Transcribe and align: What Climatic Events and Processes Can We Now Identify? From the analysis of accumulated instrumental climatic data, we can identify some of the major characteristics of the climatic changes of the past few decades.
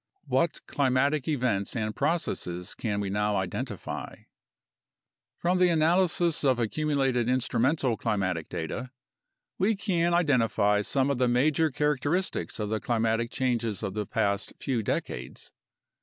What 0.25 0.65
Climatic 0.65 1.27
Events 1.27 1.75
and 1.75 1.95
Processes 1.95 2.73
Can 2.73 2.99
We 3.01 3.11
Now 3.11 3.37
Identify? 3.37 4.23
From 5.37 5.59
the 5.59 5.69
analysis 5.69 6.43
of 6.43 6.57
accumulated 6.57 7.29
instrumental 7.29 7.95
climatic 7.97 8.49
data, 8.49 8.89
we 9.59 9.75
can 9.75 10.15
identify 10.15 10.81
some 10.81 11.11
of 11.11 11.19
the 11.19 11.27
major 11.27 11.69
characteristics 11.69 12.59
of 12.59 12.69
the 12.69 12.79
climatic 12.79 13.29
changes 13.29 13.83
of 13.83 13.93
the 13.93 14.07
past 14.07 14.53
few 14.59 14.81
decades. 14.81 15.51